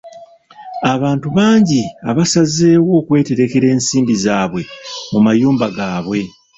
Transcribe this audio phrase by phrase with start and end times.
[0.93, 1.81] Abantu bangi
[2.17, 4.61] basazeewo okweterekera ensimbi zaabwe
[5.11, 6.19] mu mayumba gaabwe.